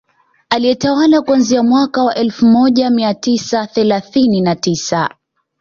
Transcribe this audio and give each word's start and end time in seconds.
Aliyetawala 0.49 1.21
kuanzia 1.21 1.63
mwaka 1.63 2.03
wa 2.03 2.15
elfu 2.15 2.45
moja 2.45 2.89
mia 2.89 3.13
tisa 3.13 3.67
thelathini 3.67 4.41
na 4.41 4.55
tisa 4.55 5.09